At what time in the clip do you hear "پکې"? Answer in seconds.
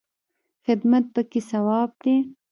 1.13-1.39